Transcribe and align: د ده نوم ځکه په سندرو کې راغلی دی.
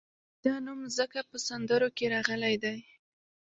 د 0.43 0.43
ده 0.43 0.53
نوم 0.65 0.79
ځکه 0.97 1.19
په 1.29 1.35
سندرو 1.47 1.89
کې 1.97 2.05
راغلی 2.13 2.55
دی. 2.63 2.77